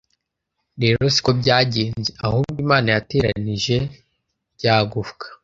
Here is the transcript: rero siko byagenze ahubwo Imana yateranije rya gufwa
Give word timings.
rero 0.81 1.03
siko 1.15 1.29
byagenze 1.41 2.09
ahubwo 2.25 2.57
Imana 2.65 2.87
yateranije 2.95 3.77
rya 4.55 4.75
gufwa 4.91 5.25